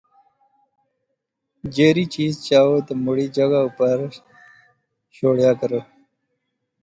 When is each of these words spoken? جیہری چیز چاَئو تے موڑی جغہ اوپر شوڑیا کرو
جیہری 1.73 2.05
چیز 2.15 2.31
چاَئو 2.45 2.75
تے 2.85 2.93
موڑی 3.03 3.25
جغہ 3.35 3.59
اوپر 3.65 3.97
شوڑیا 5.15 5.51
کرو 5.59 5.79